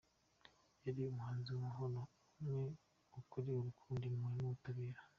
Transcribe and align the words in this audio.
Yari 0.85 0.99
umuhanuzi 1.03 1.49
w’amahoro, 1.51 1.97
ubumwe, 2.39 2.63
ukuri, 3.19 3.47
urukundo, 3.57 4.01
impuhwe 4.05 4.33
n’ubutabera. 4.39 4.99